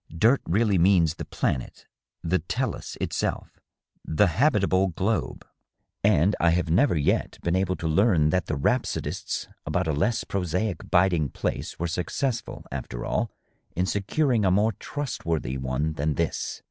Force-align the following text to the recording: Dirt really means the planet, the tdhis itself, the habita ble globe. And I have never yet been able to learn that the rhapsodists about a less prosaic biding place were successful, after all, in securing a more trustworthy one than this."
Dirt 0.17 0.41
really 0.47 0.79
means 0.79 1.13
the 1.13 1.25
planet, 1.25 1.85
the 2.23 2.39
tdhis 2.39 2.97
itself, 2.99 3.59
the 4.03 4.25
habita 4.25 4.67
ble 4.67 4.87
globe. 4.87 5.45
And 6.03 6.35
I 6.39 6.49
have 6.49 6.71
never 6.71 6.95
yet 6.97 7.37
been 7.43 7.55
able 7.55 7.75
to 7.75 7.87
learn 7.87 8.31
that 8.31 8.47
the 8.47 8.55
rhapsodists 8.55 9.47
about 9.63 9.87
a 9.87 9.93
less 9.93 10.23
prosaic 10.23 10.89
biding 10.89 11.29
place 11.29 11.77
were 11.77 11.85
successful, 11.87 12.65
after 12.71 13.05
all, 13.05 13.29
in 13.75 13.85
securing 13.85 14.43
a 14.43 14.49
more 14.49 14.71
trustworthy 14.71 15.55
one 15.59 15.93
than 15.93 16.15
this." 16.15 16.59